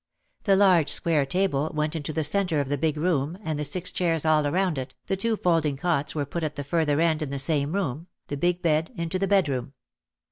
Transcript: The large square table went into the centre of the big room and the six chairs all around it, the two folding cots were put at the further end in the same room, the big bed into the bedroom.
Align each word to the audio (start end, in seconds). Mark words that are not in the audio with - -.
The 0.45 0.55
large 0.55 0.89
square 0.89 1.27
table 1.27 1.69
went 1.75 1.95
into 1.95 2.11
the 2.11 2.23
centre 2.23 2.59
of 2.59 2.69
the 2.69 2.77
big 2.79 2.97
room 2.97 3.37
and 3.43 3.59
the 3.59 3.63
six 3.63 3.91
chairs 3.91 4.25
all 4.25 4.47
around 4.47 4.79
it, 4.79 4.95
the 5.05 5.15
two 5.15 5.37
folding 5.37 5.77
cots 5.77 6.15
were 6.15 6.25
put 6.25 6.43
at 6.43 6.55
the 6.55 6.63
further 6.63 6.99
end 6.99 7.21
in 7.21 7.29
the 7.29 7.37
same 7.37 7.73
room, 7.75 8.07
the 8.25 8.35
big 8.35 8.63
bed 8.63 8.91
into 8.95 9.19
the 9.19 9.27
bedroom. 9.27 9.73